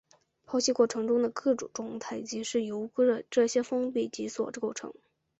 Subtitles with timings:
[0.47, 2.89] 剖析过程中的各种状态即是由
[3.29, 4.91] 这些封闭集所构成。